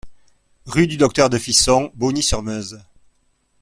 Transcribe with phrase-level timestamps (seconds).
[0.65, 2.81] Rue du Docteur de Fisson, Bogny-sur-Meuse